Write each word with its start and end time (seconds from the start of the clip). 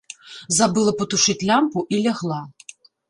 Забыла 0.59 0.93
патушыць 1.01 1.37
лямпу 1.49 1.85
і 1.95 2.01
лягла. 2.07 2.41